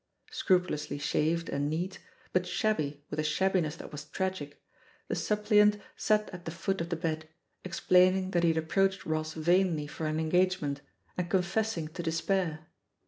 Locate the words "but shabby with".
2.33-3.19